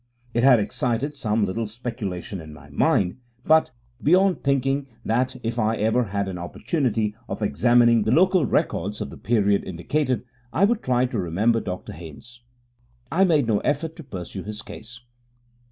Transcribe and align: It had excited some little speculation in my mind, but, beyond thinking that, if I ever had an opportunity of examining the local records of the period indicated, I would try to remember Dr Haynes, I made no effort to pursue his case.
It 0.33 0.41
had 0.41 0.59
excited 0.59 1.13
some 1.15 1.45
little 1.45 1.67
speculation 1.67 2.41
in 2.41 2.55
my 2.55 2.71
mind, 2.71 3.17
but, 3.45 3.69
beyond 4.01 4.41
thinking 4.43 4.87
that, 5.05 5.35
if 5.43 5.59
I 5.59 5.75
ever 5.75 6.05
had 6.05 6.27
an 6.27 6.39
opportunity 6.39 7.15
of 7.29 7.43
examining 7.43 8.01
the 8.01 8.11
local 8.11 8.47
records 8.47 8.99
of 8.99 9.11
the 9.11 9.17
period 9.17 9.63
indicated, 9.63 10.23
I 10.51 10.65
would 10.65 10.81
try 10.81 11.05
to 11.05 11.19
remember 11.21 11.59
Dr 11.59 11.93
Haynes, 11.93 12.41
I 13.11 13.25
made 13.25 13.45
no 13.45 13.59
effort 13.59 13.95
to 13.97 14.03
pursue 14.03 14.41
his 14.41 14.63
case. 14.63 15.01